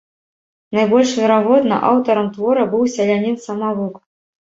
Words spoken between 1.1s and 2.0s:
верагодна,